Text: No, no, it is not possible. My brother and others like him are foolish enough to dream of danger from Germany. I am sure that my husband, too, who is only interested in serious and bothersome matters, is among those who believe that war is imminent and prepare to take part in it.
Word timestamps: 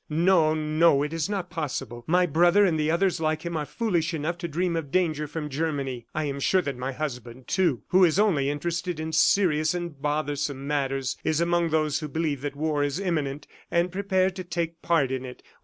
No, 0.09 0.55
no, 0.55 1.03
it 1.03 1.13
is 1.13 1.29
not 1.29 1.51
possible. 1.51 2.03
My 2.07 2.25
brother 2.25 2.65
and 2.65 2.81
others 2.89 3.19
like 3.21 3.43
him 3.43 3.55
are 3.55 3.67
foolish 3.67 4.15
enough 4.15 4.39
to 4.39 4.47
dream 4.47 4.75
of 4.75 4.89
danger 4.89 5.27
from 5.27 5.47
Germany. 5.47 6.07
I 6.15 6.23
am 6.25 6.39
sure 6.39 6.63
that 6.63 6.75
my 6.75 6.91
husband, 6.91 7.47
too, 7.47 7.83
who 7.89 8.03
is 8.03 8.17
only 8.17 8.49
interested 8.49 8.99
in 8.99 9.11
serious 9.11 9.75
and 9.75 10.01
bothersome 10.01 10.65
matters, 10.65 11.17
is 11.23 11.39
among 11.39 11.69
those 11.69 11.99
who 11.99 12.07
believe 12.07 12.41
that 12.41 12.55
war 12.55 12.81
is 12.83 12.99
imminent 12.99 13.45
and 13.69 13.91
prepare 13.91 14.31
to 14.31 14.43
take 14.43 14.81
part 14.81 15.11
in 15.11 15.23
it. 15.23 15.43